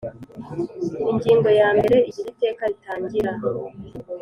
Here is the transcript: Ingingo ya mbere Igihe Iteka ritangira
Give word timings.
Ingingo 1.11 1.49
ya 1.59 1.69
mbere 1.77 1.97
Igihe 2.09 2.27
Iteka 2.33 2.63
ritangira 2.71 3.31